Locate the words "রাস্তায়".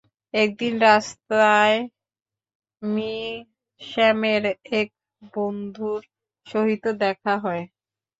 0.81-1.77